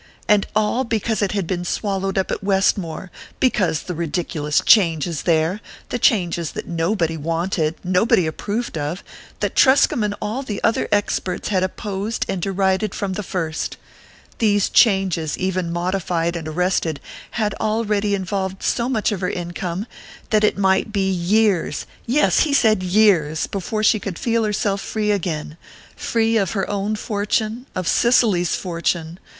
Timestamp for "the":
3.83-3.93, 5.89-5.99, 10.41-10.59, 13.13-13.21